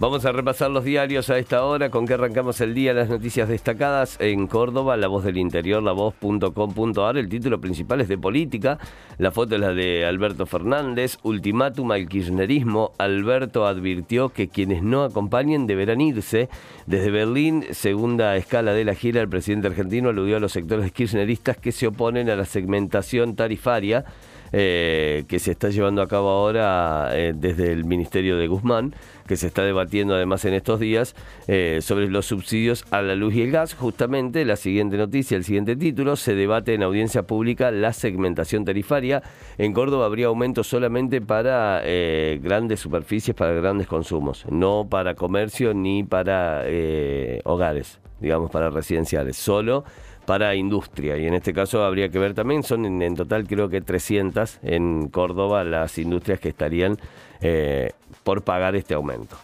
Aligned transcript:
Vamos 0.00 0.24
a 0.24 0.32
repasar 0.32 0.70
los 0.70 0.84
diarios 0.84 1.28
a 1.28 1.36
esta 1.36 1.62
hora, 1.62 1.90
con 1.90 2.06
que 2.06 2.14
arrancamos 2.14 2.58
el 2.62 2.72
día, 2.72 2.94
las 2.94 3.10
noticias 3.10 3.50
destacadas 3.50 4.16
en 4.18 4.46
Córdoba, 4.46 4.96
La 4.96 5.08
Voz 5.08 5.24
del 5.24 5.36
Interior, 5.36 5.82
lavoz.com.ar, 5.82 7.18
el 7.18 7.28
título 7.28 7.60
principal 7.60 8.00
es 8.00 8.08
de 8.08 8.16
política, 8.16 8.78
la 9.18 9.30
foto 9.30 9.56
es 9.56 9.60
la 9.60 9.74
de 9.74 10.06
Alberto 10.06 10.46
Fernández, 10.46 11.18
ultimátum 11.22 11.92
al 11.92 12.08
kirchnerismo, 12.08 12.92
Alberto 12.96 13.66
advirtió 13.66 14.30
que 14.30 14.48
quienes 14.48 14.82
no 14.82 15.04
acompañen 15.04 15.66
deberán 15.66 16.00
irse. 16.00 16.48
Desde 16.86 17.10
Berlín, 17.10 17.66
segunda 17.72 18.34
escala 18.36 18.72
de 18.72 18.86
la 18.86 18.94
gira, 18.94 19.20
el 19.20 19.28
presidente 19.28 19.66
argentino 19.66 20.08
aludió 20.08 20.38
a 20.38 20.40
los 20.40 20.52
sectores 20.52 20.92
kirchneristas 20.92 21.58
que 21.58 21.72
se 21.72 21.88
oponen 21.88 22.30
a 22.30 22.36
la 22.36 22.46
segmentación 22.46 23.36
tarifaria 23.36 24.06
eh, 24.52 25.24
que 25.28 25.38
se 25.38 25.52
está 25.52 25.68
llevando 25.68 26.02
a 26.02 26.08
cabo 26.08 26.28
ahora 26.28 27.10
eh, 27.12 27.32
desde 27.36 27.72
el 27.72 27.84
Ministerio 27.84 28.36
de 28.36 28.48
Guzmán, 28.48 28.94
que 29.26 29.36
se 29.36 29.46
está 29.46 29.62
debatiendo 29.62 30.14
además 30.14 30.44
en 30.44 30.54
estos 30.54 30.80
días 30.80 31.14
eh, 31.46 31.78
sobre 31.82 32.08
los 32.08 32.26
subsidios 32.26 32.84
a 32.90 33.00
la 33.00 33.14
luz 33.14 33.34
y 33.34 33.42
el 33.42 33.52
gas. 33.52 33.74
Justamente 33.74 34.44
la 34.44 34.56
siguiente 34.56 34.96
noticia, 34.96 35.36
el 35.36 35.44
siguiente 35.44 35.76
título, 35.76 36.16
se 36.16 36.34
debate 36.34 36.74
en 36.74 36.82
audiencia 36.82 37.22
pública 37.22 37.70
la 37.70 37.92
segmentación 37.92 38.64
tarifaria. 38.64 39.22
En 39.56 39.72
Córdoba 39.72 40.06
habría 40.06 40.26
aumento 40.26 40.64
solamente 40.64 41.20
para 41.20 41.82
grandes 42.40 42.80
superficies, 42.80 43.36
para 43.36 43.52
grandes 43.52 43.86
consumos, 43.86 44.44
no 44.50 44.88
para 44.90 45.14
comercio 45.14 45.74
ni 45.74 46.02
para 46.02 46.64
hogares, 47.44 48.00
digamos, 48.20 48.50
para 48.50 48.70
residenciales, 48.70 49.36
solo 49.36 49.84
para 50.26 50.54
industria. 50.54 51.16
Y 51.18 51.26
en 51.26 51.34
este 51.34 51.52
caso 51.52 51.84
habría 51.84 52.08
que 52.08 52.18
ver 52.18 52.34
también, 52.34 52.62
son 52.62 53.02
en, 53.02 53.14
total 53.14 53.46
creo 53.46 53.68
que 53.68 53.80
300 53.80 54.60
en 54.62 55.08
Córdoba 55.08 55.64
las 55.64 55.98
industrias 55.98 56.40
que 56.40 56.48
estarían 56.48 56.98
eh, 57.40 57.90
por 58.22 58.42
pagar 58.42 58.76
este 58.76 58.94
aumento. 58.94 59.36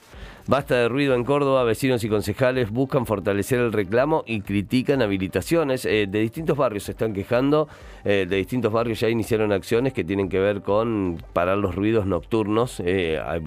Basta 0.48 0.77
de 0.77 0.89
ruido 0.89 1.17
en 1.17 1.25
Córdoba, 1.25 1.65
vecinos 1.65 2.05
y 2.05 2.09
concejales 2.09 2.70
buscan 2.70 3.05
fortalecer 3.05 3.59
el 3.59 3.73
reclamo 3.73 4.23
y 4.28 4.42
critican 4.42 5.03
habilitaciones. 5.03 5.84
Eh, 5.84 6.06
de 6.09 6.20
distintos 6.20 6.56
barrios 6.56 6.84
se 6.84 6.93
están 6.93 7.12
quejando, 7.12 7.69
eh, 8.05 8.27
de 8.28 8.37
distintos 8.37 8.72
barrios 8.72 9.00
ya 9.00 9.09
iniciaron 9.09 9.50
acciones 9.50 9.93
que 9.93 10.05
tienen 10.05 10.28
que 10.28 10.39
ver 10.39 10.62
con 10.62 11.20
parar 11.33 11.59
los 11.59 11.75
ruidos 11.75 12.06
nocturnos. 12.06 12.78
hay, 12.78 13.43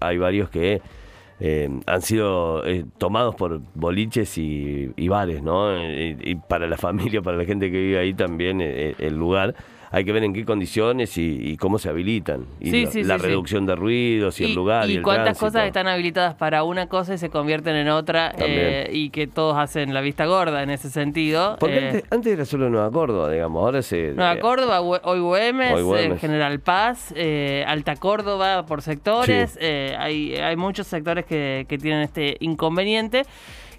hay 0.00 0.18
varios 0.18 0.50
que 0.50 0.82
eh, 1.38 1.68
han 1.86 2.02
sido 2.02 2.66
eh, 2.66 2.86
tomados 2.96 3.34
por 3.34 3.60
boliches 3.74 4.38
y, 4.38 5.08
bares, 5.08 5.42
¿no? 5.42 5.76
y, 5.78 6.34
para 6.48 6.66
la 6.66 6.76
familia, 6.78 7.20
para 7.22 7.36
la 7.36 7.44
gente 7.44 7.70
que 7.70 7.78
vive 7.78 7.98
ahí 7.98 8.14
también 8.14 8.60
eh, 8.60 8.94
el 8.98 9.16
lugar 9.16 9.54
hay 9.90 10.04
que 10.04 10.12
ver 10.12 10.24
en 10.24 10.32
qué 10.32 10.44
condiciones 10.44 11.16
y, 11.16 11.56
cómo 11.56 11.78
se 11.78 11.88
habilitan. 11.88 12.46
Y 12.60 13.02
la, 13.04 13.18
reducción 13.18 13.66
de 13.66 13.76
ruidos 13.76 14.40
y, 14.40 14.44
el 14.44 14.54
lugar. 14.54 14.88
Y, 14.90 14.98
y 14.98 15.02
cuántas 15.02 15.38
cosas 15.38 15.66
están 15.66 15.88
habilitadas 15.88 16.34
para 16.34 16.64
una 16.64 16.88
cosa 16.88 17.14
y 17.14 17.18
se 17.18 17.30
convierten 17.30 17.76
en 17.76 17.88
otra 17.88 18.32
eh, 18.38 18.88
y 18.92 19.10
que 19.10 19.26
todos 19.26 19.56
hacen 19.56 19.94
la 19.94 20.00
vista 20.00 20.26
gorda 20.26 20.62
en 20.62 20.70
ese 20.70 20.90
sentido. 20.90 21.56
Porque 21.58 21.98
eh, 21.98 22.04
antes, 22.10 22.32
era 22.32 22.44
solo 22.44 22.68
Nueva 22.68 22.90
Córdoba, 22.90 23.30
digamos. 23.30 23.62
Ahora 23.62 23.82
se. 23.82 24.12
Nueva 24.12 24.34
eh, 24.34 24.40
Córdoba, 24.40 24.80
hoy 24.80 25.20
Güemes, 25.20 26.20
General 26.20 26.60
Paz, 26.60 27.14
Alta 27.66 27.96
Córdoba 27.96 28.66
por 28.66 28.82
sectores. 28.82 29.58
hay, 29.60 30.34
hay 30.34 30.56
muchos 30.56 30.86
sectores 30.86 31.24
que, 31.24 31.66
que 31.68 31.78
tienen 31.78 32.02
este 32.02 32.36
inconveniente 32.40 33.22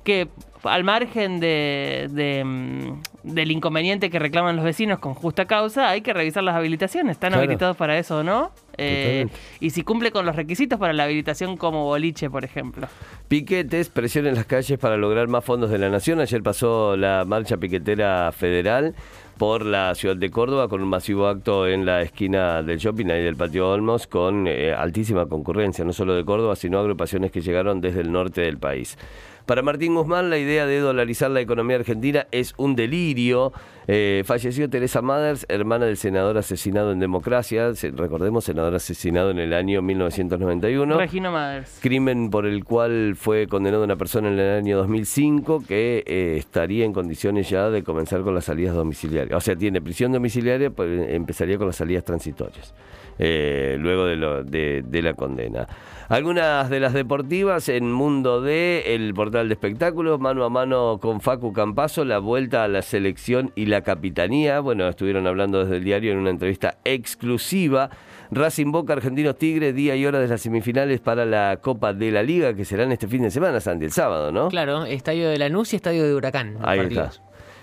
que 0.03 0.29
al 0.63 0.83
margen 0.83 1.39
de, 1.39 2.41
mm, 2.45 3.16
del 3.27 3.51
inconveniente 3.51 4.09
que 4.09 4.19
reclaman 4.19 4.55
los 4.55 4.65
vecinos 4.65 4.99
con 4.99 5.13
justa 5.13 5.45
causa, 5.45 5.89
hay 5.89 6.01
que 6.01 6.13
revisar 6.13 6.43
las 6.43 6.55
habilitaciones. 6.55 7.13
¿Están 7.13 7.33
habilitados 7.33 7.77
para 7.77 7.97
eso 7.97 8.19
o 8.19 8.23
no? 8.23 8.51
Eh, 8.77 9.27
y 9.59 9.71
si 9.71 9.83
cumple 9.83 10.11
con 10.11 10.25
los 10.25 10.35
requisitos 10.35 10.79
para 10.79 10.93
la 10.93 11.03
habilitación 11.03 11.57
como 11.57 11.83
boliche, 11.85 12.29
por 12.29 12.45
ejemplo. 12.45 12.87
Piquetes, 13.27 13.89
presión 13.89 14.27
en 14.27 14.35
las 14.35 14.45
calles 14.45 14.77
para 14.77 14.97
lograr 14.97 15.27
más 15.27 15.43
fondos 15.43 15.69
de 15.71 15.77
la 15.77 15.89
nación. 15.89 16.19
Ayer 16.19 16.43
pasó 16.43 16.95
la 16.95 17.25
marcha 17.25 17.57
piquetera 17.57 18.31
federal 18.31 18.95
por 19.37 19.65
la 19.65 19.93
ciudad 19.95 20.15
de 20.15 20.29
Córdoba 20.29 20.67
con 20.67 20.81
un 20.81 20.89
masivo 20.89 21.27
acto 21.27 21.67
en 21.67 21.85
la 21.85 22.01
esquina 22.01 22.63
del 22.63 22.79
shopping 22.79 23.05
y 23.05 23.23
del 23.23 23.35
patio 23.35 23.69
Olmos 23.69 24.07
con 24.07 24.47
eh, 24.47 24.73
altísima 24.73 25.27
concurrencia, 25.27 25.85
no 25.85 25.93
solo 25.93 26.15
de 26.15 26.25
Córdoba, 26.25 26.55
sino 26.55 26.79
agrupaciones 26.79 27.31
que 27.31 27.41
llegaron 27.41 27.81
desde 27.81 28.01
el 28.01 28.11
norte 28.11 28.41
del 28.41 28.57
país. 28.57 28.97
Para 29.47 29.61
Martín 29.61 29.95
Guzmán, 29.95 30.29
la 30.29 30.37
idea 30.37 30.65
de 30.65 30.81
dolarizar 30.81 31.31
la 31.31 31.39
economía 31.39 31.77
argentina 31.77 32.27
es 32.31 32.53
un 32.57 32.75
delirio. 32.75 33.53
Eh, 33.87 34.23
falleció 34.25 34.69
Teresa 34.69 35.01
Maders, 35.01 35.45
hermana 35.47 35.85
del 35.85 35.95
senador 35.95 36.37
asesinado 36.37 36.91
en 36.91 36.99
democracia. 36.99 37.71
recordemos, 37.95 38.43
senador 38.43 38.75
asesinado 38.75 39.31
en 39.31 39.39
el 39.39 39.53
año 39.53 39.81
1991. 39.81 40.97
Regino 40.97 41.31
Maders. 41.31 41.79
Crimen 41.81 42.29
por 42.29 42.45
el 42.45 42.65
cual 42.65 43.15
fue 43.15 43.47
condenada 43.47 43.85
una 43.85 43.95
persona 43.95 44.27
en 44.27 44.37
el 44.37 44.57
año 44.57 44.75
2005 44.79 45.63
que 45.65 46.03
eh, 46.05 46.35
estaría 46.35 46.83
en 46.83 46.91
condiciones 46.91 47.49
ya 47.49 47.69
de 47.69 47.83
comenzar 47.83 48.23
con 48.23 48.35
las 48.35 48.43
salidas 48.43 48.75
domiciliarias. 48.75 49.37
O 49.37 49.39
sea, 49.39 49.55
tiene 49.55 49.81
prisión 49.81 50.11
domiciliaria, 50.11 50.71
pues 50.71 51.09
empezaría 51.09 51.57
con 51.57 51.67
las 51.67 51.77
salidas 51.77 52.03
transitorias. 52.03 52.73
Eh, 53.19 53.77
luego 53.79 54.05
de, 54.43 54.83
de, 54.83 55.01
la 55.01 55.13
condena. 55.13 55.67
Algunas 56.09 56.69
de 56.69 56.79
las 56.79 56.93
deportivas 56.93 57.67
en 57.67 57.91
Mundo 57.91 58.39
D, 58.39 58.95
el 58.95 59.13
portal 59.13 59.49
de 59.49 59.55
espectáculos, 59.55 60.21
mano 60.21 60.45
a 60.45 60.49
mano 60.49 60.99
con 61.01 61.19
Facu 61.19 61.51
Campazo, 61.51 62.05
la 62.05 62.19
vuelta 62.19 62.63
a 62.63 62.69
la 62.69 62.81
selección 62.81 63.51
y 63.55 63.65
la 63.65 63.81
capitanía. 63.81 64.61
Bueno, 64.61 64.87
estuvieron 64.87 65.27
hablando 65.27 65.59
desde 65.59 65.75
el 65.75 65.83
diario 65.83 66.13
en 66.13 66.19
una 66.19 66.29
entrevista 66.29 66.77
exclusiva. 66.85 67.89
Racing 68.31 68.71
Boca, 68.71 68.93
Argentinos 68.93 69.37
Tigres, 69.37 69.75
día 69.75 69.97
y 69.97 70.05
hora 70.05 70.19
de 70.19 70.29
las 70.29 70.39
semifinales 70.39 71.01
para 71.01 71.25
la 71.25 71.59
Copa 71.61 71.91
de 71.91 72.09
la 72.09 72.23
Liga, 72.23 72.53
que 72.53 72.63
serán 72.63 72.93
este 72.93 73.09
fin 73.09 73.23
de 73.23 73.31
semana, 73.31 73.59
Santi, 73.59 73.83
el 73.83 73.91
sábado, 73.91 74.31
¿no? 74.31 74.47
Claro, 74.47 74.85
estadio 74.85 75.27
de 75.27 75.37
Lanús 75.37 75.73
y 75.73 75.75
estadio 75.75 76.05
de 76.05 76.15
Huracán. 76.15 76.57
Ahí 76.63 76.79
está. 76.79 77.11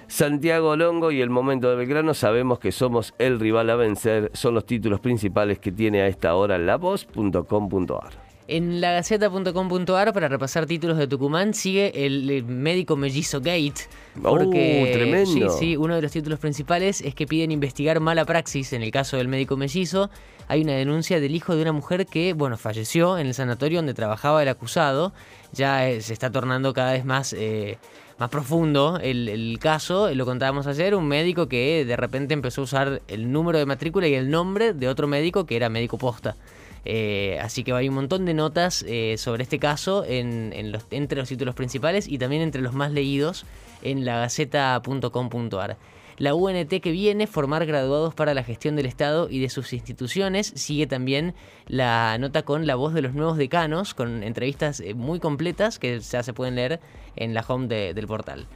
Santiago 0.07 0.77
Longo 0.77 1.11
y 1.11 1.23
el 1.23 1.31
momento 1.31 1.71
de 1.71 1.77
Belgrano, 1.77 2.13
sabemos 2.13 2.59
que 2.59 2.73
somos 2.73 3.15
el 3.19 3.41
rival 3.41 3.71
a 3.71 3.77
vencer, 3.77 4.31
son 4.35 4.53
los 4.53 4.67
títulos 4.67 5.01
principales 5.01 5.59
que 5.59 5.73
tiene 5.73 6.03
a 6.03 6.09
esta 6.09 6.35
hora 6.35 6.59
lavoz.com.ar. 6.59 8.24
En 8.47 8.81
la 8.81 8.89
lagaceta.com.ar 8.89 10.13
para 10.13 10.29
repasar 10.29 10.67
títulos 10.67 10.99
de 10.99 11.07
Tucumán 11.07 11.55
sigue 11.55 12.05
el, 12.05 12.45
médico 12.45 12.95
mellizo 12.95 13.41
Gate. 13.41 13.89
Porque, 14.23 14.87
uh, 14.87 14.93
tremendo. 14.93 15.51
Sí, 15.51 15.59
sí, 15.59 15.77
uno 15.77 15.95
de 15.97 16.03
los 16.03 16.13
títulos 16.13 16.39
principales 16.39 17.01
es 17.01 17.15
que 17.15 17.27
piden 17.27 17.53
investigar 17.53 18.01
mala 18.01 18.27
praxis 18.27 18.75
en 18.75 18.83
el 18.83 18.91
caso 18.91 19.17
del 19.17 19.29
médico 19.29 19.57
mellizo. 19.57 20.11
Hay 20.47 20.63
una 20.63 20.75
denuncia 20.75 21.21
del 21.21 21.35
hijo 21.35 21.57
de 21.57 21.63
una 21.63 21.73
mujer 21.73 22.07
que, 22.07 22.35
bueno, 22.35 22.59
falleció 22.59 23.17
en 23.17 23.29
el 23.29 23.35
sanatorio 23.35 23.79
donde 23.79 23.95
trabajaba 23.95 24.43
el 24.43 24.49
acusado. 24.49 25.15
Ya 25.53 25.89
eh, 25.89 26.03
se 26.03 26.13
está 26.13 26.31
tornando 26.31 26.75
cada 26.75 26.93
vez 26.93 27.05
más 27.07 27.33
eh, 27.33 27.79
más 28.19 28.31
profundo 28.31 28.99
el, 29.03 29.59
caso, 29.61 30.13
lo 30.15 30.25
contábamos 30.25 30.67
ayer, 30.67 30.95
un 30.95 31.07
médico 31.07 31.49
que 31.49 31.85
de 31.85 31.97
repente 31.97 32.35
empezó 32.35 32.61
a 32.61 32.65
usar 32.65 33.03
el 33.09 33.33
número 33.33 33.59
de 33.59 33.67
matrícula 33.67 34.07
y 34.07 34.15
el 34.15 34.31
nombre 34.31 34.73
de 34.73 34.89
otro 34.89 35.07
médico 35.09 35.47
que 35.47 35.57
era 35.57 35.69
médico 35.69 35.99
posta. 35.99 36.37
Eh, 36.85 37.39
así 37.41 37.65
que 37.65 37.73
hay 37.73 37.89
un 37.89 37.95
montón 37.95 38.25
de 38.25 38.35
notas 38.35 38.85
eh, 38.87 39.17
sobre 39.19 39.43
este 39.43 39.59
caso 39.59 40.05
entre 40.07 41.17
los 41.19 41.29
títulos 41.29 41.55
principales 41.55 42.07
y 42.09 42.19
también 42.19 42.43
entre 42.43 42.61
los 42.61 42.75
más 42.75 42.93
leídos 42.93 43.47
en 43.83 44.05
la 44.05 44.19
gaceta.com.ar. 44.19 45.79
La 46.17 46.35
UNT 46.35 46.69
que 46.81 46.93
viene, 46.93 47.27
formar 47.27 47.67
graduados 47.67 48.15
para 48.15 48.35
la 48.35 48.45
gestión 48.45 48.77
del 48.77 48.87
Estado 48.87 49.29
y 49.29 49.41
de 49.41 49.49
sus 49.49 49.73
instituciones. 49.73 50.53
Sigue 50.55 50.87
también 50.87 51.35
la 51.67 52.17
nota 52.19 52.43
con 52.43 52.69
la 52.69 52.77
voz 52.77 52.95
de 52.95 53.03
los 53.03 53.15
nuevos 53.15 53.37
decanos, 53.37 53.95
con 53.95 54.23
entrevistas 54.23 54.79
eh, 54.79 54.95
muy 54.95 55.19
completas 55.19 55.81
que 55.81 55.99
ya 55.99 56.23
se 56.23 56.33
pueden 56.33 56.55
leer 56.55 56.81
en 57.17 57.35
la 57.35 57.45
home 57.47 57.67
del 57.67 58.07
portal. 58.07 58.47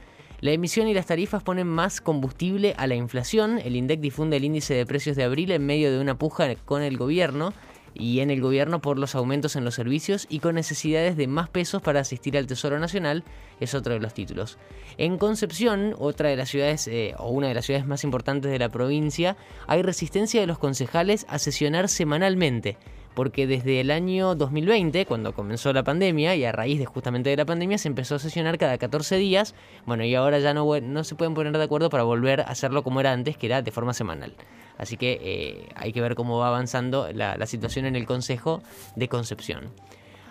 La 0.40 0.52
emisión 0.52 0.86
y 0.86 0.94
las 0.94 1.06
tarifas 1.06 1.42
ponen 1.42 1.66
más 1.66 2.00
combustible 2.00 2.74
a 2.78 2.86
la 2.86 2.94
inflación. 2.94 3.58
El 3.58 3.74
INDEC 3.74 3.98
difunde 3.98 4.36
el 4.36 4.44
índice 4.44 4.74
de 4.74 4.86
precios 4.86 5.16
de 5.16 5.24
abril 5.24 5.50
en 5.50 5.66
medio 5.66 5.90
de 5.90 6.00
una 6.00 6.16
puja 6.16 6.54
con 6.64 6.82
el 6.82 6.96
gobierno 6.96 7.52
y 7.98 8.20
en 8.20 8.30
el 8.30 8.40
gobierno 8.40 8.80
por 8.80 8.98
los 8.98 9.14
aumentos 9.14 9.56
en 9.56 9.64
los 9.64 9.74
servicios 9.74 10.26
y 10.30 10.38
con 10.38 10.54
necesidades 10.54 11.16
de 11.16 11.26
más 11.26 11.48
pesos 11.48 11.82
para 11.82 12.00
asistir 12.00 12.38
al 12.38 12.46
Tesoro 12.46 12.78
Nacional, 12.78 13.24
es 13.60 13.74
otro 13.74 13.92
de 13.92 14.00
los 14.00 14.14
títulos. 14.14 14.56
En 14.96 15.18
Concepción, 15.18 15.94
otra 15.98 16.28
de 16.28 16.36
las 16.36 16.48
ciudades 16.48 16.86
eh, 16.88 17.14
o 17.18 17.30
una 17.30 17.48
de 17.48 17.54
las 17.54 17.66
ciudades 17.66 17.86
más 17.86 18.04
importantes 18.04 18.50
de 18.50 18.58
la 18.58 18.68
provincia, 18.68 19.36
hay 19.66 19.82
resistencia 19.82 20.40
de 20.40 20.46
los 20.46 20.58
concejales 20.58 21.26
a 21.28 21.38
sesionar 21.38 21.88
semanalmente 21.88 22.78
porque 23.18 23.48
desde 23.48 23.80
el 23.80 23.90
año 23.90 24.36
2020, 24.36 25.04
cuando 25.04 25.32
comenzó 25.32 25.72
la 25.72 25.82
pandemia, 25.82 26.36
y 26.36 26.44
a 26.44 26.52
raíz 26.52 26.78
de 26.78 26.86
justamente 26.86 27.30
de 27.30 27.36
la 27.36 27.44
pandemia, 27.44 27.76
se 27.76 27.88
empezó 27.88 28.14
a 28.14 28.20
sesionar 28.20 28.58
cada 28.58 28.78
14 28.78 29.16
días, 29.16 29.56
bueno, 29.86 30.04
y 30.04 30.14
ahora 30.14 30.38
ya 30.38 30.54
no, 30.54 30.80
no 30.80 31.02
se 31.02 31.16
pueden 31.16 31.34
poner 31.34 31.58
de 31.58 31.64
acuerdo 31.64 31.90
para 31.90 32.04
volver 32.04 32.42
a 32.42 32.44
hacerlo 32.44 32.84
como 32.84 33.00
era 33.00 33.10
antes, 33.10 33.36
que 33.36 33.46
era 33.46 33.60
de 33.60 33.72
forma 33.72 33.92
semanal. 33.92 34.36
Así 34.76 34.96
que 34.96 35.18
eh, 35.20 35.68
hay 35.74 35.92
que 35.92 36.00
ver 36.00 36.14
cómo 36.14 36.38
va 36.38 36.46
avanzando 36.46 37.08
la, 37.12 37.44
situación 37.46 37.86
en 37.86 37.96
el 37.96 38.06
Consejo 38.06 38.62
de 38.94 39.08
Concepción. 39.08 39.64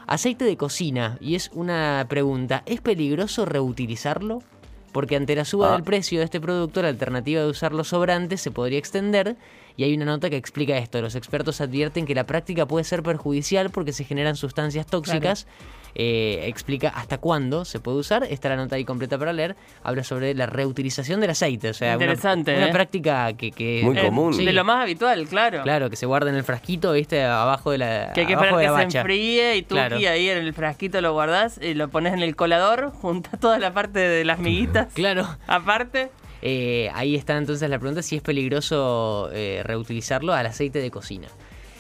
Aceite 0.05 0.45
de 0.45 0.55
cocina, 0.55 1.17
y 1.19 1.35
es 1.35 1.51
una 1.53 2.05
pregunta, 2.07 2.63
¿es 2.65 2.79
peligroso 2.79 3.43
reutilizarlo? 3.43 4.43
porque 4.93 5.15
ante 5.15 5.35
la 5.35 5.45
suba 5.45 5.69
Ah. 5.69 5.73
del 5.73 5.83
precio 5.83 6.19
de 6.19 6.25
este 6.25 6.39
producto, 6.39 6.81
la 6.81 6.87
alternativa 6.87 7.41
de 7.41 7.49
usar 7.49 7.73
los 7.73 7.89
sobrantes 7.89 8.41
se 8.41 8.49
podría 8.49 8.79
extender. 8.79 9.35
Y 9.77 9.83
hay 9.83 9.93
una 9.93 10.05
nota 10.05 10.29
que 10.29 10.35
explica 10.37 10.75
esto. 10.77 10.99
Los 11.01 11.13
expertos 11.15 11.61
advierten 11.61 12.05
que 12.07 12.15
la 12.15 12.25
práctica 12.25 12.65
puede 12.65 12.83
ser 12.83 13.03
perjudicial 13.03 13.69
porque 13.69 13.93
se 13.93 14.03
generan 14.03 14.35
sustancias 14.35 14.87
tóxicas. 14.87 15.45
Eh, 15.99 16.43
explica 16.47 16.89
hasta 16.89 17.17
cuándo 17.19 17.63
se 17.63 17.79
puede 17.79 17.97
usar. 17.99 18.23
Está 18.23 18.49
la 18.49 18.55
nota 18.55 18.75
ahí 18.75 18.85
completa 18.85 19.17
para 19.19 19.33
leer. 19.33 19.55
Habla 19.83 20.03
sobre 20.03 20.33
la 20.35 20.45
reutilización 20.47 21.21
del 21.21 21.29
aceite. 21.31 21.69
O 21.69 21.73
sea, 21.73 21.93
Interesante, 21.93 22.55
Una, 22.55 22.67
¿eh? 22.69 22.71
práctica 22.71 23.33
que, 23.33 23.51
que- 23.51 23.81
Muy 23.83 23.97
Eh, 23.97 24.01
común. 24.05 24.33
Sí. 24.33 24.45
De 24.45 24.53
lo 24.53 24.63
más 24.63 24.81
habitual, 24.83 25.27
claro. 25.27 25.61
Claro, 25.63 25.89
que 25.91 25.95
se 25.95 26.05
guarda 26.07 26.29
en 26.31 26.35
el 26.37 26.43
frasquito, 26.43 26.91
viste, 26.93 27.23
abajo 27.23 27.69
de 27.71 27.77
la. 27.79 28.11
Que 28.13 28.21
hay 28.21 28.27
que 28.27 28.33
esperar 28.33 28.57
que 28.57 28.63
se 28.65 28.69
bacha. 28.71 28.99
enfríe 29.01 29.55
y 29.57 29.61
tú 29.61 29.75
Claro. 29.75 29.95
aquí 29.95 30.05
ahí 30.07 30.29
en 30.29 30.39
el 30.39 30.53
frasquito 30.53 31.01
lo 31.01 31.13
guardás 31.13 31.59
y 31.61 31.73
lo 31.75 31.87
pones 31.89 32.13
en 32.13 32.21
el 32.23 32.35
colador, 32.35 32.91
juntas 33.01 33.39
toda 33.39 33.57
la 33.59 33.73
parte 33.73 33.99
de 33.99 34.25
las 34.25 34.39
miguitas. 34.39 34.91
Claro. 34.93 35.27
Aparte, 35.47 36.09
Eh, 36.41 36.89
ahí 36.93 37.15
está 37.15 37.37
entonces 37.37 37.69
la 37.69 37.79
pregunta 37.79 38.01
si 38.01 38.15
es 38.15 38.21
peligroso 38.21 39.29
eh, 39.33 39.61
reutilizarlo 39.63 40.33
al 40.33 40.45
aceite 40.45 40.79
de 40.79 40.91
cocina. 40.91 41.27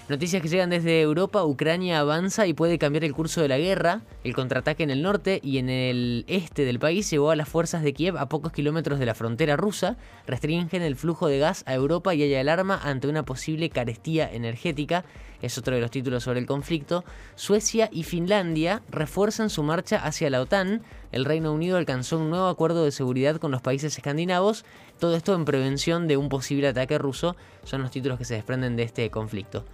Noticias 0.09 0.41
que 0.41 0.47
llegan 0.47 0.69
desde 0.69 1.01
Europa, 1.01 1.43
Ucrania 1.43 1.99
avanza 1.99 2.47
y 2.47 2.53
puede 2.53 2.79
cambiar 2.79 3.03
el 3.03 3.13
curso 3.13 3.41
de 3.41 3.49
la 3.49 3.57
guerra. 3.57 4.03
El 4.23 4.33
contraataque 4.33 4.83
en 4.83 4.89
el 4.89 5.01
norte 5.01 5.41
y 5.43 5.57
en 5.57 5.69
el 5.69 6.23
este 6.29 6.63
del 6.63 6.79
país 6.79 7.09
llevó 7.09 7.29
a 7.29 7.35
las 7.35 7.49
fuerzas 7.49 7.83
de 7.83 7.91
Kiev 7.91 8.17
a 8.17 8.29
pocos 8.29 8.53
kilómetros 8.53 8.99
de 8.99 9.05
la 9.05 9.15
frontera 9.15 9.57
rusa, 9.57 9.97
restringen 10.25 10.81
el 10.81 10.95
flujo 10.95 11.27
de 11.27 11.39
gas 11.39 11.63
a 11.65 11.73
Europa 11.73 12.15
y 12.15 12.23
hay 12.23 12.33
alarma 12.35 12.79
ante 12.81 13.09
una 13.09 13.23
posible 13.23 13.69
carestía 13.69 14.31
energética. 14.31 15.03
Es 15.41 15.57
otro 15.57 15.75
de 15.75 15.81
los 15.81 15.91
títulos 15.91 16.23
sobre 16.23 16.39
el 16.39 16.45
conflicto. 16.45 17.03
Suecia 17.35 17.89
y 17.91 18.03
Finlandia 18.03 18.83
refuerzan 18.89 19.49
su 19.49 19.61
marcha 19.61 19.97
hacia 19.97 20.29
la 20.29 20.39
OTAN. 20.39 20.83
El 21.11 21.25
Reino 21.25 21.51
Unido 21.51 21.75
alcanzó 21.75 22.17
un 22.17 22.29
nuevo 22.29 22.47
acuerdo 22.47 22.85
de 22.85 22.91
seguridad 22.91 23.35
con 23.41 23.51
los 23.51 23.61
países 23.61 23.97
escandinavos. 23.97 24.63
Todo 24.99 25.17
esto 25.17 25.35
en 25.35 25.43
prevención 25.43 26.07
de 26.07 26.15
un 26.15 26.29
posible 26.29 26.69
ataque 26.69 26.97
ruso. 26.97 27.35
Son 27.65 27.81
los 27.81 27.91
títulos 27.91 28.17
que 28.17 28.25
se 28.25 28.35
desprenden 28.35 28.77
de 28.77 28.83
este 28.83 29.09
conflicto. 29.11 29.65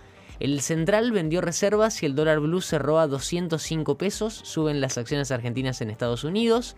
El 0.43 0.59
Central 0.59 1.13
vendió 1.13 1.39
reservas 1.39 2.03
y 2.03 2.05
el 2.05 2.15
dólar 2.15 2.41
blue 2.41 2.59
cerró 2.59 2.99
a 2.99 3.07
205 3.07 3.97
pesos. 3.97 4.33
Suben 4.43 4.81
las 4.81 4.97
acciones 4.97 5.31
argentinas 5.31 5.79
en 5.79 5.89
Estados 5.89 6.25
Unidos. 6.25 6.75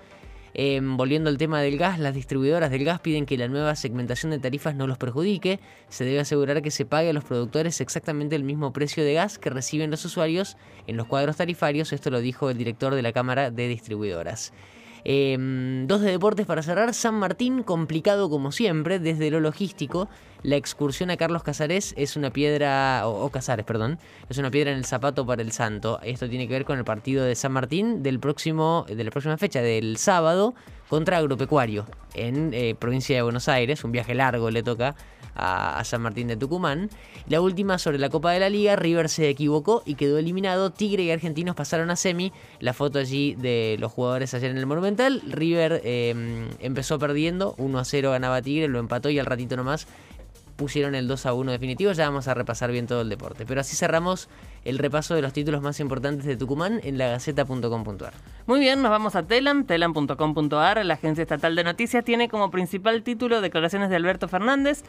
Eh, 0.53 0.79
volviendo 0.83 1.31
al 1.31 1.39
tema 1.39 1.59
del 1.61 1.79
gas, 1.79 1.97
las 1.97 2.13
distribuidoras 2.13 2.69
del 2.69 2.85
gas 2.85 2.99
piden 2.99 3.25
que 3.25 3.39
la 3.39 3.47
nueva 3.47 3.75
segmentación 3.75 4.29
de 4.29 4.37
tarifas 4.37 4.75
no 4.75 4.85
los 4.85 4.99
perjudique. 4.99 5.59
Se 5.89 6.05
debe 6.05 6.19
asegurar 6.19 6.61
que 6.61 6.69
se 6.69 6.85
pague 6.85 7.09
a 7.09 7.13
los 7.13 7.23
productores 7.23 7.81
exactamente 7.81 8.35
el 8.35 8.43
mismo 8.43 8.71
precio 8.71 9.03
de 9.03 9.15
gas 9.15 9.39
que 9.39 9.49
reciben 9.49 9.89
los 9.89 10.05
usuarios 10.05 10.57
en 10.85 10.95
los 10.95 11.07
cuadros 11.07 11.37
tarifarios. 11.37 11.91
Esto 11.91 12.11
lo 12.11 12.19
dijo 12.19 12.51
el 12.51 12.59
director 12.59 12.93
de 12.93 13.01
la 13.01 13.13
Cámara 13.13 13.49
de 13.49 13.67
Distribuidoras. 13.67 14.53
Eh, 15.07 15.37
dos 15.85 16.01
de 16.01 16.11
deportes 16.11 16.47
para 16.47 16.63
cerrar. 16.63 16.93
San 16.93 17.15
Martín, 17.15 17.61
complicado 17.61 18.29
como 18.29 18.51
siempre, 18.51 18.99
desde 18.99 19.29
lo 19.29 19.39
logístico. 19.39 20.09
La 20.41 20.55
excursión 20.55 21.09
a 21.11 21.17
Carlos 21.17 21.43
Casares 21.43 21.93
es 21.97 22.15
una 22.15 22.31
piedra, 22.31 23.07
o, 23.07 23.29
Casares, 23.29 23.65
perdón, 23.65 23.99
es 24.29 24.37
una 24.37 24.51
piedra 24.51 24.71
en 24.71 24.77
el 24.77 24.85
zapato 24.85 25.25
para 25.25 25.41
el 25.41 25.51
santo. 25.51 25.99
Esto 26.03 26.27
tiene 26.27 26.47
que 26.47 26.53
ver 26.53 26.65
con 26.65 26.77
el 26.77 26.85
partido 26.85 27.23
de 27.23 27.35
San 27.35 27.51
Martín 27.51 28.03
del 28.03 28.19
próximo, 28.19 28.85
de 28.87 29.03
la 29.03 29.11
próxima 29.11 29.37
fecha, 29.37 29.61
del 29.61 29.97
sábado, 29.97 30.53
contra 30.89 31.17
Agropecuario, 31.17 31.85
en 32.13 32.53
eh, 32.53 32.75
provincia 32.77 33.15
de 33.15 33.21
Buenos 33.21 33.47
Aires. 33.47 33.83
Un 33.83 33.91
viaje 33.91 34.13
largo 34.13 34.51
le 34.51 34.61
toca 34.61 34.95
a, 35.35 35.83
San 35.83 36.01
Martín 36.01 36.27
de 36.27 36.37
Tucumán. 36.37 36.89
La 37.27 37.41
última 37.41 37.77
sobre 37.77 37.99
la 37.99 38.09
Copa 38.09 38.31
de 38.31 38.39
la 38.39 38.49
Liga, 38.49 38.75
River 38.75 39.09
se 39.09 39.29
equivocó 39.29 39.83
y 39.85 39.95
quedó 39.95 40.17
eliminado. 40.17 40.71
Tigre 40.71 41.03
y 41.03 41.11
Argentinos 41.11 41.55
pasaron 41.55 41.89
a 41.91 41.95
semi. 41.95 42.31
La 42.59 42.73
foto 42.73 42.99
allí 42.99 43.35
de 43.35 43.77
los 43.79 43.91
jugadores 43.91 44.33
ayer 44.33 44.51
en 44.51 44.57
el 44.57 44.65
Monumental. 44.65 45.21
River 45.27 45.81
eh, 45.83 46.47
empezó 46.59 46.99
perdiendo, 46.99 47.55
1 47.57 47.79
a 47.79 47.85
0 47.85 48.11
ganaba 48.11 48.41
Tigre, 48.41 48.67
lo 48.67 48.79
empató 48.79 49.09
y 49.09 49.19
al 49.19 49.25
ratito 49.25 49.55
nomás 49.55 49.87
pusieron 50.55 50.95
el 50.95 51.07
2 51.07 51.25
a 51.25 51.33
1 51.33 51.51
definitivo. 51.51 51.91
Ya 51.91 52.05
vamos 52.07 52.27
a 52.27 52.33
repasar 52.33 52.71
bien 52.71 52.87
todo 52.87 53.01
el 53.01 53.09
deporte. 53.09 53.45
Pero 53.45 53.61
así 53.61 53.75
cerramos 53.75 54.29
el 54.63 54.77
repaso 54.77 55.13
de 55.15 55.21
los 55.21 55.33
títulos 55.33 55.61
más 55.61 55.79
importantes 55.79 56.25
de 56.25 56.37
Tucumán 56.37 56.79
en 56.83 56.97
lagaceta.com.ar. 56.97 58.13
Muy 58.47 58.59
bien, 58.59 58.81
nos 58.81 58.91
vamos 58.91 59.15
a 59.15 59.23
Telam, 59.23 59.65
telam.com.ar. 59.65 60.85
La 60.85 60.93
agencia 60.95 61.21
estatal 61.21 61.55
de 61.55 61.63
noticias 61.63 62.03
tiene 62.03 62.29
como 62.29 62.51
principal 62.51 63.03
título 63.03 63.41
declaraciones 63.41 63.89
de 63.89 63.95
Alberto 63.95 64.27
Fernández. 64.27 64.83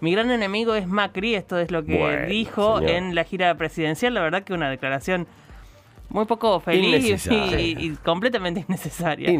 Mi 0.00 0.12
gran 0.12 0.30
enemigo 0.30 0.74
es 0.74 0.86
Macri, 0.86 1.34
esto 1.34 1.58
es 1.58 1.70
lo 1.70 1.84
que 1.84 1.98
Bueno, 1.98 2.26
dijo 2.26 2.78
señor. 2.78 2.90
en 2.90 3.14
la 3.14 3.24
gira 3.24 3.54
presidencial. 3.56 4.14
La 4.14 4.20
verdad 4.22 4.42
que 4.42 4.52
una 4.54 4.70
declaración 4.70 5.26
muy 6.12 6.26
poco 6.26 6.60
feliz 6.60 7.26
y, 7.30 7.90
completamente 8.04 8.64
innecesaria. 8.68 9.30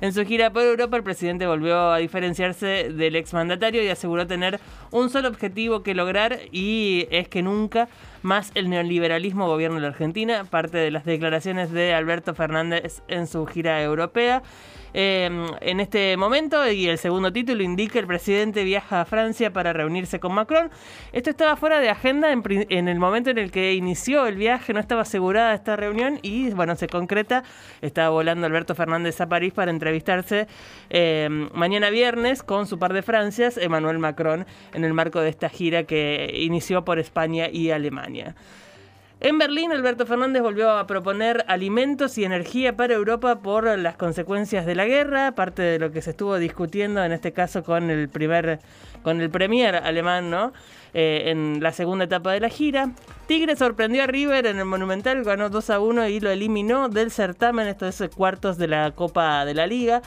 En 0.00 0.12
su 0.12 0.24
gira 0.24 0.52
por 0.52 0.62
Europa, 0.62 0.96
el 0.96 1.02
presidente 1.02 1.46
volvió 1.46 1.92
a 1.92 1.98
diferenciarse 1.98 2.90
del 2.90 3.16
exmandatario 3.16 3.82
y 3.82 3.88
aseguró 3.88 4.26
tener 4.26 4.60
un 4.90 5.10
solo 5.10 5.28
objetivo 5.28 5.82
que 5.82 5.94
lograr 5.94 6.40
y 6.50 7.06
es 7.10 7.28
que 7.28 7.42
nunca 7.42 7.88
más 8.22 8.52
el 8.54 8.68
neoliberalismo 8.70 9.46
gobierne 9.46 9.80
la 9.80 9.88
Argentina, 9.88 10.44
parte 10.44 10.78
de 10.78 10.90
las 10.90 11.04
declaraciones 11.04 11.72
de 11.72 11.94
Alberto 11.94 12.34
Fernández 12.34 13.02
en 13.08 13.26
su 13.26 13.46
gira 13.46 13.82
europea. 13.82 14.42
Eh, 14.94 15.28
en 15.60 15.80
este 15.80 16.16
momento, 16.16 16.68
y 16.70 16.88
el 16.88 16.98
segundo 16.98 17.32
título 17.32 17.62
indica, 17.62 17.98
el 17.98 18.06
presidente 18.06 18.64
viaja 18.64 19.02
a 19.02 19.04
Francia 19.04 19.52
para 19.52 19.72
reunirse 19.72 20.18
con 20.20 20.34
Macron. 20.34 20.70
Esto 21.12 21.30
estaba 21.30 21.56
fuera 21.56 21.80
de 21.80 21.90
agenda 21.90 22.32
en, 22.32 22.88
el 22.88 22.98
momento 22.98 23.30
en 23.30 23.38
el 23.38 23.50
que 23.50 23.74
inició 23.74 24.26
el 24.26 24.36
viaje, 24.36 24.72
no 24.72 24.80
estaba 24.80 25.02
asegurada 25.02 25.54
esta 25.54 25.76
reunión 25.76 26.18
y 26.22 26.50
bueno, 26.50 26.74
se 26.76 26.88
concreta. 26.88 27.44
Estaba 27.82 28.10
volando 28.10 28.46
Alberto 28.46 28.74
Fernández 28.74 29.20
a 29.20 29.28
París 29.28 29.52
para 29.52 29.70
entrevistarse 29.70 30.46
eh, 30.90 31.28
mañana 31.52 31.90
viernes 31.90 32.42
con 32.42 32.66
su 32.66 32.78
par 32.78 32.92
de 32.92 33.02
Francias, 33.02 33.56
Emmanuel 33.56 33.98
Macron, 33.98 34.46
en 34.72 34.84
el 34.84 34.94
marco 34.94 35.20
de 35.20 35.28
esta 35.28 35.48
gira 35.48 35.84
que 35.84 36.30
inició 36.34 36.84
por 36.84 36.98
España 36.98 37.48
y 37.50 37.70
Alemania. 37.70 38.07
En 39.20 39.36
Berlín, 39.36 39.72
Alberto 39.72 40.06
Fernández 40.06 40.42
volvió 40.42 40.70
a 40.70 40.86
proponer 40.86 41.44
alimentos 41.48 42.16
y 42.18 42.24
energía 42.24 42.76
para 42.76 42.94
Europa 42.94 43.40
por 43.40 43.76
las 43.76 43.96
consecuencias 43.96 44.64
de 44.64 44.76
la 44.76 44.84
guerra, 44.84 45.32
parte 45.32 45.60
de 45.62 45.80
lo 45.80 45.90
que 45.90 46.02
se 46.02 46.10
estuvo 46.10 46.38
discutiendo 46.38 47.02
en 47.02 47.10
este 47.10 47.32
caso 47.32 47.64
con 47.64 47.90
el 47.90 48.08
primer, 48.08 48.60
con 49.02 49.20
el 49.20 49.28
premier 49.28 49.74
alemán, 49.74 50.30
¿no? 50.30 50.52
Eh, 50.94 51.24
en 51.26 51.60
la 51.60 51.72
segunda 51.72 52.04
etapa 52.04 52.32
de 52.32 52.38
la 52.38 52.48
gira. 52.48 52.92
Tigre 53.26 53.56
sorprendió 53.56 54.04
a 54.04 54.06
River 54.06 54.46
en 54.46 54.58
el 54.58 54.64
Monumental, 54.66 55.24
ganó 55.24 55.50
2 55.50 55.70
a 55.70 55.80
1 55.80 56.08
y 56.08 56.20
lo 56.20 56.30
eliminó 56.30 56.88
del 56.88 57.10
certamen, 57.10 57.66
esto 57.66 57.88
es 57.88 58.00
cuartos 58.14 58.56
de 58.56 58.68
la 58.68 58.92
Copa 58.92 59.44
de 59.44 59.54
la 59.54 59.66
Liga. 59.66 60.00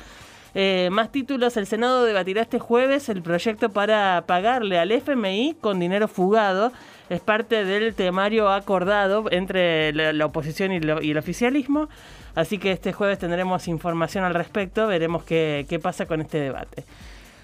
Eh, 0.54 0.90
más 0.92 1.12
títulos, 1.12 1.56
el 1.56 1.66
Senado 1.66 2.04
debatirá 2.04 2.42
este 2.42 2.60
jueves 2.60 3.08
el 3.10 3.22
proyecto 3.22 3.70
para 3.70 4.26
pagarle 4.28 4.80
al 4.80 4.92
FMI 4.92 5.56
con 5.62 5.80
dinero 5.80 6.08
fugado. 6.08 6.72
Es 7.10 7.22
parte 7.22 7.64
del 7.66 7.94
temario 7.94 8.50
acordado 8.50 9.26
entre 9.32 9.94
la, 9.94 10.26
oposición 10.26 10.72
y, 10.74 10.78
el 10.78 11.18
oficialismo. 11.18 11.90
Así 12.36 12.58
que 12.58 12.72
este 12.72 12.94
jueves 12.94 13.20
tendremos 13.20 13.68
información 13.68 14.24
al 14.24 14.34
respecto, 14.34 14.88
veremos 14.88 15.24
qué, 15.24 15.66
qué 15.68 15.80
pasa 15.80 16.06
con 16.06 16.22
este 16.22 16.40
debate. 16.40 16.86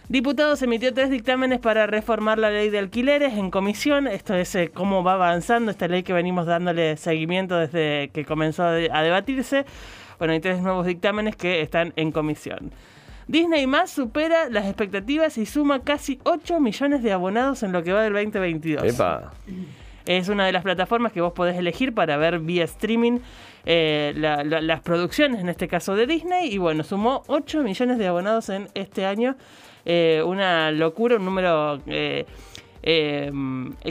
Diputados 0.10 0.62
emitió 0.62 0.94
tres 0.94 1.10
dictámenes 1.10 1.60
para 1.60 1.86
reformar 1.86 2.40
la 2.40 2.50
ley 2.50 2.70
de 2.70 2.80
alquileres 2.80 3.34
en 3.34 3.52
comisión. 3.52 4.08
Esto 4.08 4.36
es 4.36 4.56
eh, 4.56 4.72
cómo 4.74 5.04
va 5.04 5.14
avanzando 5.14 5.70
esta 5.70 5.90
ley 5.90 6.04
que 6.04 6.14
venimos 6.14 6.46
dándole 6.46 6.96
seguimiento 6.96 7.58
desde 7.58 8.10
que 8.14 8.24
comenzó 8.24 8.64
a 8.64 8.72
debatirse. 8.74 9.66
Bueno, 10.18 10.34
hay 10.34 10.40
tres 10.40 10.62
nuevos 10.62 10.86
dictámenes 10.86 11.36
que 11.36 11.62
están 11.62 11.92
en 11.98 12.14
comisión. 12.14 12.72
Disney 13.28 13.68
más 13.68 13.92
supera 13.92 14.50
las 14.50 14.66
expectativas 14.66 15.38
y 15.38 15.46
suma 15.46 15.82
casi 15.84 16.20
8 16.24 16.60
millones 16.60 17.04
de 17.04 17.12
abonados 17.12 17.62
en 17.64 17.72
lo 17.74 17.84
que 17.84 17.92
va 17.94 18.02
del 18.04 18.14
2022. 18.14 18.84
Epa. 18.84 19.32
Es 20.06 20.30
una 20.30 20.46
de 20.46 20.54
las 20.54 20.64
plataformas 20.64 21.12
que 21.12 21.20
vos 21.20 21.34
podés 21.34 21.58
elegir 21.58 21.94
para 21.94 22.16
ver 22.16 22.40
vía 22.40 22.64
streaming 22.64 23.20
eh, 23.66 24.14
la- 24.16 24.46
la- 24.46 24.62
las 24.62 24.80
producciones, 24.80 25.42
en 25.42 25.50
este 25.50 25.68
caso 25.68 25.94
de 25.96 26.08
Disney. 26.08 26.54
Y 26.54 26.58
bueno, 26.58 26.84
sumó 26.86 27.24
8 27.28 27.62
millones 27.64 27.98
de 27.98 28.08
abonados 28.08 28.48
en 28.48 28.70
este 28.74 29.06
año. 29.06 29.36
Eh, 29.84 30.24
una 30.26 30.72
locura, 30.72 31.18
un 31.18 31.26
número 31.26 31.82
eh, 31.88 32.26
eh, 32.84 33.30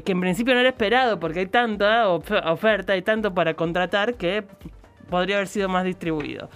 que 0.03 0.13
en 0.13 0.21
principio 0.21 0.55
no 0.55 0.61
era 0.61 0.71
esperado 0.71 1.21
porque 1.21 1.41
hay 1.41 1.47
tanta 1.47 2.09
of- 2.09 2.31
oferta, 2.47 2.95
hay 2.95 3.03
tanto 3.03 3.35
para 3.35 3.53
contratar 3.53 4.15
que 4.15 4.45
podría 5.11 5.37
haber 5.37 5.49
sido 5.49 5.69
más 5.69 5.85
distribuido. 5.85 6.49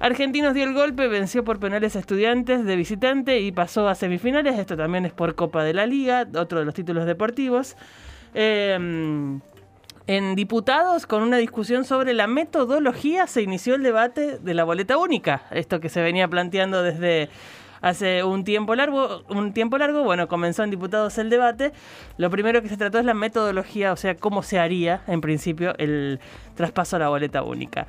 Argentinos 0.00 0.54
dio 0.54 0.64
el 0.64 0.74
golpe, 0.74 1.08
venció 1.08 1.42
por 1.44 1.58
penales 1.58 1.96
a 1.96 1.98
estudiantes 1.98 2.64
de 2.64 2.76
visitante 2.76 3.40
y 3.40 3.50
pasó 3.50 3.88
a 3.88 3.94
semifinales. 3.94 4.58
Esto 4.58 4.76
también 4.76 5.06
es 5.06 5.12
por 5.12 5.34
Copa 5.34 5.64
de 5.64 5.74
la 5.74 5.86
Liga, 5.86 6.26
otro 6.36 6.60
de 6.60 6.64
los 6.64 6.74
títulos 6.74 7.04
deportivos. 7.04 7.76
Eh, 8.34 9.40
en 10.08 10.34
diputados, 10.34 11.06
con 11.06 11.22
una 11.22 11.36
discusión 11.36 11.84
sobre 11.84 12.14
la 12.14 12.26
metodología, 12.26 13.26
se 13.26 13.42
inició 13.42 13.74
el 13.74 13.82
debate 13.82 14.38
de 14.38 14.54
la 14.54 14.64
boleta 14.64 14.96
única. 14.96 15.42
Esto 15.50 15.80
que 15.80 15.90
se 15.90 16.00
venía 16.00 16.26
planteando 16.28 16.82
desde 16.82 17.28
hace 17.82 18.24
un 18.24 18.42
tiempo 18.42 18.74
largo. 18.74 19.24
Un 19.28 19.52
tiempo 19.52 19.76
largo, 19.76 20.04
bueno, 20.04 20.26
comenzó 20.26 20.62
en 20.62 20.70
diputados 20.70 21.18
el 21.18 21.28
debate. 21.28 21.72
Lo 22.16 22.30
primero 22.30 22.62
que 22.62 22.70
se 22.70 22.78
trató 22.78 22.98
es 22.98 23.04
la 23.04 23.12
metodología, 23.12 23.92
o 23.92 23.96
sea, 23.96 24.16
cómo 24.16 24.42
se 24.42 24.58
haría, 24.58 25.02
en 25.08 25.20
principio, 25.20 25.76
el 25.76 26.20
traspaso 26.54 26.96
a 26.96 27.00
la 27.00 27.10
boleta 27.10 27.42
única. 27.42 27.86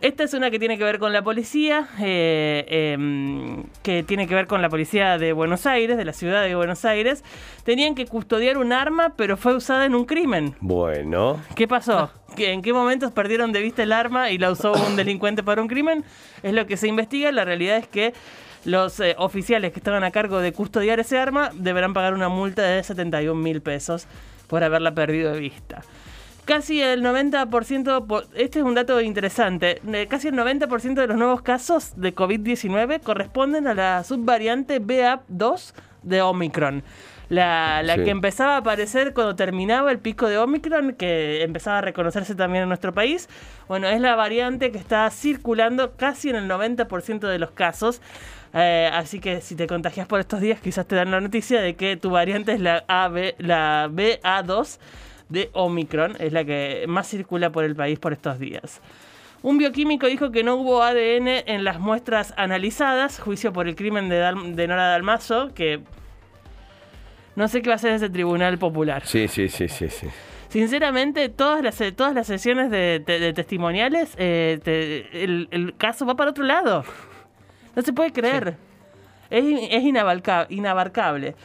Esta 0.00 0.22
es 0.22 0.32
una 0.32 0.50
que 0.52 0.60
tiene 0.60 0.78
que 0.78 0.84
ver 0.84 1.00
con 1.00 1.12
la 1.12 1.22
policía, 1.22 1.88
eh, 2.00 2.92
em, 2.94 3.64
que 3.82 4.04
tiene 4.04 4.28
que 4.28 4.34
ver 4.36 4.46
con 4.46 4.62
la 4.62 4.68
policía 4.68 5.18
de 5.18 5.32
Buenos 5.32 5.66
Aires, 5.66 5.96
de 5.96 6.04
la 6.04 6.12
ciudad 6.12 6.42
de 6.44 6.54
Buenos 6.54 6.84
Aires. 6.84 7.24
Tenían 7.64 7.96
que 7.96 8.06
custodiar 8.06 8.58
un 8.58 8.72
arma, 8.72 9.14
pero 9.16 9.36
fue 9.36 9.56
usada 9.56 9.86
en 9.86 9.96
un 9.96 10.04
crimen. 10.04 10.54
Bueno. 10.60 11.40
¿Qué 11.56 11.66
pasó? 11.66 12.12
¿Qué- 12.36 12.52
¿En 12.52 12.62
qué 12.62 12.72
momentos 12.72 13.10
perdieron 13.10 13.50
de 13.50 13.60
vista 13.60 13.82
el 13.82 13.90
arma 13.92 14.30
y 14.30 14.38
la 14.38 14.52
usó 14.52 14.72
un 14.72 14.94
delincuente 14.94 15.42
para 15.42 15.60
un 15.62 15.66
crimen? 15.68 16.04
Es 16.44 16.52
lo 16.52 16.64
que 16.66 16.76
se 16.76 16.86
investiga. 16.86 17.32
La 17.32 17.44
realidad 17.44 17.76
es 17.78 17.88
que 17.88 18.14
los 18.64 19.00
eh, 19.00 19.16
oficiales 19.18 19.72
que 19.72 19.80
estaban 19.80 20.04
a 20.04 20.12
cargo 20.12 20.38
de 20.40 20.52
custodiar 20.52 21.00
ese 21.00 21.18
arma 21.18 21.50
deberán 21.54 21.92
pagar 21.92 22.14
una 22.14 22.28
multa 22.28 22.62
de 22.62 22.84
71 22.84 23.40
mil 23.40 23.62
pesos 23.62 24.06
por 24.46 24.62
haberla 24.62 24.94
perdido 24.94 25.32
de 25.32 25.40
vista. 25.40 25.82
Casi 26.48 26.80
el 26.80 27.02
90%, 27.02 28.06
po- 28.06 28.22
este 28.34 28.60
es 28.60 28.64
un 28.64 28.74
dato 28.74 29.02
interesante, 29.02 29.82
eh, 29.86 30.06
casi 30.08 30.28
el 30.28 30.34
90% 30.34 30.94
de 31.02 31.06
los 31.06 31.18
nuevos 31.18 31.42
casos 31.42 31.92
de 32.00 32.14
COVID-19 32.14 33.02
corresponden 33.02 33.66
a 33.68 33.74
la 33.74 34.02
subvariante 34.02 34.80
BA2 34.80 35.74
de 36.04 36.22
Omicron. 36.22 36.82
La, 37.28 37.82
la 37.82 37.96
Sí. 37.96 38.04
que 38.04 38.10
empezaba 38.10 38.54
a 38.54 38.58
aparecer 38.60 39.12
cuando 39.12 39.36
terminaba 39.36 39.92
el 39.92 39.98
pico 39.98 40.26
de 40.26 40.38
Omicron, 40.38 40.94
que 40.94 41.42
empezaba 41.42 41.76
a 41.78 41.80
reconocerse 41.82 42.34
también 42.34 42.62
en 42.62 42.68
nuestro 42.70 42.94
país. 42.94 43.28
Bueno, 43.68 43.86
es 43.86 44.00
la 44.00 44.14
variante 44.16 44.72
que 44.72 44.78
está 44.78 45.10
circulando 45.10 45.96
casi 45.98 46.30
en 46.30 46.36
el 46.36 46.48
90% 46.48 47.28
de 47.28 47.38
los 47.38 47.50
casos. 47.50 48.00
Eh, 48.54 48.88
así 48.90 49.20
que 49.20 49.42
si 49.42 49.54
te 49.54 49.66
contagias 49.66 50.06
por 50.06 50.18
estos 50.20 50.40
días, 50.40 50.60
quizás 50.62 50.86
te 50.86 50.96
dan 50.96 51.10
la 51.10 51.20
noticia 51.20 51.60
de 51.60 51.76
que 51.76 51.98
tu 51.98 52.08
variante 52.08 52.54
es 52.54 52.60
la, 52.60 52.84
AB, 52.88 53.34
la 53.36 53.90
BA2 53.92 54.78
de 55.28 55.50
Omicron, 55.52 56.16
es 56.18 56.32
la 56.32 56.44
que 56.44 56.84
más 56.88 57.06
circula 57.08 57.50
por 57.50 57.64
el 57.64 57.74
país 57.76 57.98
por 57.98 58.12
estos 58.12 58.38
días. 58.38 58.80
Un 59.42 59.58
bioquímico 59.58 60.06
dijo 60.06 60.30
que 60.32 60.42
no 60.42 60.56
hubo 60.56 60.82
ADN 60.82 61.28
en 61.46 61.62
las 61.64 61.78
muestras 61.78 62.34
analizadas, 62.36 63.20
juicio 63.20 63.52
por 63.52 63.68
el 63.68 63.76
crimen 63.76 64.08
de, 64.08 64.20
Dal- 64.20 64.54
de 64.54 64.66
Nora 64.66 64.88
Dalmazo, 64.88 65.54
que 65.54 65.80
no 67.36 67.46
sé 67.48 67.62
qué 67.62 67.68
va 67.70 67.74
a 67.74 67.76
hacer 67.76 67.92
ese 67.92 68.10
tribunal 68.10 68.58
popular. 68.58 69.06
Sí, 69.06 69.28
sí, 69.28 69.48
sí, 69.48 69.68
sí, 69.68 69.88
sí. 69.88 70.08
Sinceramente, 70.48 71.28
todas 71.28 71.62
las, 71.62 71.80
todas 71.94 72.14
las 72.14 72.26
sesiones 72.26 72.70
de, 72.70 73.00
de- 73.04 73.20
de 73.20 73.32
testimoniales, 73.32 74.14
eh, 74.18 74.58
te- 74.64 75.22
el, 75.24 75.46
el 75.50 75.76
caso 75.76 76.04
va 76.06 76.16
para 76.16 76.30
otro 76.30 76.42
lado. 76.44 76.84
No 77.76 77.82
se 77.82 77.92
puede 77.92 78.12
creer. 78.12 78.56
Es, 79.30 79.44
es 79.44 79.82
inabarca- 79.84 80.46
inabarcable. 80.48 81.36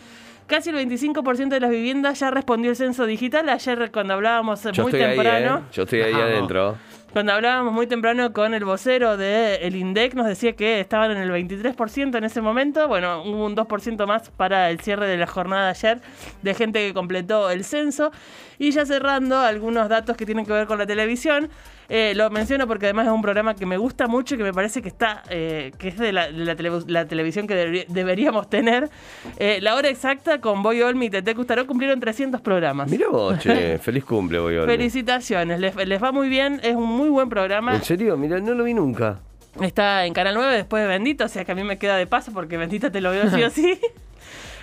Casi 0.47 0.69
el 0.69 0.75
25% 0.75 1.49
de 1.49 1.59
las 1.59 1.69
viviendas 1.71 2.19
ya 2.19 2.31
respondió 2.31 2.71
el 2.71 2.75
censo 2.75 3.05
digital. 3.05 3.47
Ayer 3.49 3.91
cuando 3.91 4.13
hablábamos 4.13 4.65
eh, 4.65 4.71
Yo 4.73 4.83
muy 4.83 4.91
estoy 4.91 5.07
temprano... 5.07 5.55
ahí, 5.55 5.61
¿eh? 5.61 5.65
Yo 5.71 5.83
estoy 5.83 6.01
ahí 6.01 6.11
Vamos. 6.11 6.27
adentro. 6.27 6.75
Cuando 7.13 7.31
hablábamos 7.33 7.71
muy 7.73 7.85
temprano 7.85 8.33
con 8.33 8.55
el 8.55 8.65
vocero 8.65 9.17
del 9.17 9.61
el 9.61 9.75
INDEC, 9.75 10.15
nos 10.15 10.25
decía 10.25 10.53
que 10.53 10.79
estaban 10.79 11.11
en 11.11 11.17
el 11.17 11.29
23% 11.29 12.17
en 12.17 12.23
ese 12.23 12.41
momento. 12.41 12.87
Bueno, 12.87 13.21
hubo 13.23 13.45
un 13.45 13.55
2% 13.55 14.07
más 14.07 14.31
para 14.31 14.71
el 14.71 14.79
cierre 14.79 15.07
de 15.07 15.17
la 15.17 15.27
jornada 15.27 15.65
de 15.65 15.69
ayer 15.69 16.01
de 16.41 16.53
gente 16.55 16.85
que 16.87 16.93
completó 16.93 17.51
el 17.51 17.63
censo. 17.63 18.11
Y 18.57 18.71
ya 18.71 18.85
cerrando, 18.85 19.39
algunos 19.39 19.89
datos 19.89 20.17
que 20.17 20.25
tienen 20.25 20.45
que 20.45 20.53
ver 20.53 20.65
con 20.67 20.77
la 20.79 20.85
televisión. 20.87 21.49
Eh, 21.89 22.13
lo 22.15 22.29
menciono 22.29 22.65
porque 22.65 22.85
además 22.85 23.07
es 23.07 23.11
un 23.11 23.21
programa 23.21 23.55
que 23.55 23.65
me 23.65 23.75
gusta 23.77 24.07
mucho 24.07 24.35
y 24.35 24.37
que 24.37 24.43
me 24.45 24.53
parece 24.53 24.81
que 24.81 24.87
está 24.87 25.21
eh, 25.29 25.71
que 25.77 25.89
es 25.89 25.97
de 25.97 26.13
la, 26.13 26.31
de 26.31 26.55
la 26.87 27.05
televisión 27.05 27.45
que 27.45 27.55
deberí- 27.55 27.85
deberíamos 27.89 28.49
tener. 28.49 28.89
Eh, 29.37 29.59
la 29.61 29.75
hora 29.75 29.89
exacta 29.89 30.39
con 30.39 30.63
Boy 30.63 30.81
Olmi 30.81 31.07
y 31.07 31.09
Tete 31.09 31.35
Custaró 31.35 31.67
cumplieron 31.67 31.99
300 31.99 32.39
programas. 32.41 32.89
Mira 32.89 33.09
vos, 33.09 33.37
che. 33.39 33.77
Feliz 33.79 34.05
cumple, 34.05 34.39
voy 34.39 34.55
Felicitaciones, 34.65 35.59
les, 35.59 35.75
les 35.75 36.01
va 36.01 36.11
muy 36.13 36.29
bien, 36.29 36.61
es 36.63 36.73
un 36.75 36.87
muy 36.89 37.02
buen 37.09 37.29
programa. 37.29 37.75
¿En 37.75 37.83
serio? 37.83 38.15
Mira, 38.17 38.39
no 38.39 38.53
lo 38.53 38.63
vi 38.63 38.73
nunca. 38.73 39.19
Está 39.61 40.05
en 40.05 40.13
Canal 40.13 40.33
9 40.35 40.55
después 40.55 40.81
de 40.83 40.89
Bendito, 40.89 41.25
o 41.25 41.27
sea 41.27 41.45
que 41.45 41.51
a 41.51 41.55
mí 41.55 41.63
me 41.63 41.77
queda 41.77 41.95
de 41.97 42.07
paso 42.07 42.31
porque 42.33 42.57
Bendita 42.57 42.91
te 42.91 43.01
lo 43.01 43.11
veo 43.11 43.29
sí 43.29 43.43
o 43.43 43.49
sí. 43.49 43.79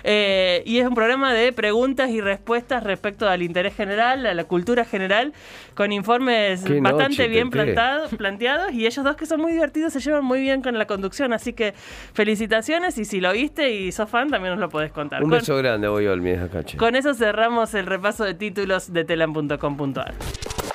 Eh, 0.03 0.63
y 0.65 0.79
es 0.79 0.87
un 0.87 0.95
programa 0.95 1.31
de 1.31 1.53
preguntas 1.53 2.09
y 2.09 2.21
respuestas 2.21 2.83
respecto 2.83 3.29
al 3.29 3.43
interés 3.43 3.75
general, 3.75 4.25
a 4.25 4.33
la 4.33 4.45
cultura 4.45 4.83
general, 4.83 5.31
con 5.75 5.91
informes 5.91 6.63
Qué 6.63 6.81
bastante 6.81 7.09
noche, 7.09 7.27
bien 7.27 7.51
plantado- 7.51 8.09
planteados. 8.17 8.71
Y 8.73 8.87
ellos 8.87 9.05
dos 9.05 9.15
que 9.15 9.27
son 9.27 9.39
muy 9.41 9.51
divertidos 9.51 9.93
se 9.93 9.99
llevan 9.99 10.25
muy 10.25 10.41
bien 10.41 10.63
con 10.63 10.75
la 10.79 10.87
conducción. 10.87 11.33
Así 11.33 11.53
que 11.53 11.75
felicitaciones 12.13 12.97
y 12.97 13.05
si 13.05 13.21
lo 13.21 13.31
viste 13.31 13.69
y 13.69 13.91
sos 13.91 14.09
fan 14.09 14.31
también 14.31 14.53
nos 14.53 14.59
lo 14.59 14.69
podés 14.69 14.91
contar. 14.91 15.23
Un 15.23 15.29
Con- 15.29 15.37
beso 15.37 15.55
grande, 15.57 15.87
voy 15.87 16.07
che. 16.65 16.77
con 16.77 16.95
eso 16.95 17.13
cerramos 17.13 17.75
el 17.75 17.85
repaso 17.85 18.23
de 18.23 18.33
títulos 18.33 18.91
de 18.91 19.03
telam.com.ar. 19.05 20.15